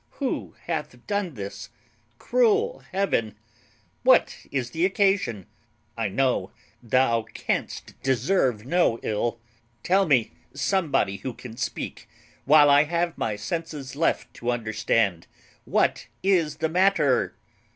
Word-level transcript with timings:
Who 0.13 0.55
hath 0.65 1.05
done 1.05 1.35
this? 1.35 1.69
Cruel 2.17 2.79
Heaven! 2.91 3.35
What 4.01 4.47
is 4.51 4.71
the 4.71 4.83
occasion? 4.83 5.45
I 5.95 6.07
know 6.07 6.49
thou 6.81 7.21
canst 7.35 7.93
deserve 8.01 8.65
no 8.65 8.97
ill. 9.03 9.39
Tell 9.83 10.07
me, 10.07 10.31
somebody 10.55 11.17
who 11.17 11.35
can 11.35 11.55
speak, 11.55 12.09
while 12.45 12.67
I 12.71 12.85
have 12.85 13.15
my 13.15 13.35
senses 13.35 13.95
left 13.95 14.33
to 14.37 14.49
understand, 14.49 15.27
what 15.65 16.07
is 16.23 16.55
the 16.55 16.69
matter?" 16.69 17.35